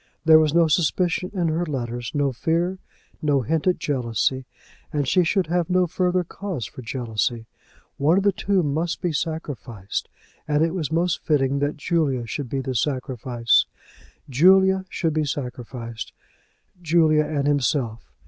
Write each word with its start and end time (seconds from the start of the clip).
There 0.25 0.39
was 0.39 0.51
no 0.51 0.67
suspicion 0.67 1.29
in 1.31 1.49
her 1.49 1.63
letter, 1.63 2.01
no 2.15 2.31
fear, 2.31 2.79
no 3.21 3.41
hint 3.41 3.67
at 3.67 3.77
jealousy. 3.77 4.47
And 4.91 5.07
she 5.07 5.23
should 5.23 5.45
have 5.45 5.69
no 5.69 5.85
further 5.85 6.23
cause 6.23 6.65
for 6.65 6.81
jealousy! 6.81 7.45
One 7.97 8.17
of 8.17 8.23
the 8.23 8.31
two 8.31 8.63
must 8.63 8.99
be 8.99 9.13
sacrificed, 9.13 10.09
and 10.47 10.63
it 10.63 10.73
was 10.73 10.91
most 10.91 11.23
fitting 11.23 11.59
that 11.59 11.77
Julia 11.77 12.25
should 12.25 12.49
be 12.49 12.61
the 12.61 12.73
sacrifice. 12.73 13.67
Julia 14.27 14.85
should 14.89 15.13
be 15.13 15.23
sacrificed, 15.25 16.13
Julia 16.81 17.23
and 17.25 17.45
himself! 17.45 18.11